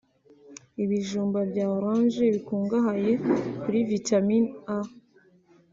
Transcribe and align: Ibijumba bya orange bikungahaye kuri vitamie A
Ibijumba 0.83 1.39
bya 1.51 1.65
orange 1.75 2.23
bikungahaye 2.35 3.11
kuri 3.61 3.77
vitamie 3.89 4.49
A 4.77 4.77